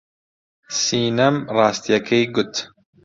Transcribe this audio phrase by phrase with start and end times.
[0.81, 2.53] سینەم ڕاستییەکەی گوت.